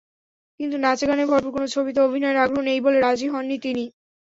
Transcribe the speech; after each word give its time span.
কিন্তু 0.59 0.75
নাচে-গানে 0.79 1.23
ভরপুর 1.25 1.51
কোনো 1.53 1.67
ছবিতে 1.73 1.99
অভিনয়ের 2.01 2.41
আগ্রহ 2.43 2.61
নেই 2.65 2.79
বলে 2.85 2.97
রাজি 2.99 3.27
হননি 3.29 3.57
তিনি। 3.65 3.83